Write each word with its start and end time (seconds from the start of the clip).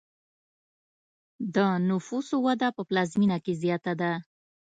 د 1.55 1.57
نفوسو 1.89 2.35
وده 2.45 2.69
په 2.77 2.81
پلازمینه 2.89 3.37
کې 3.43 3.53
زیاته 3.63 3.93
ده. 4.01 4.11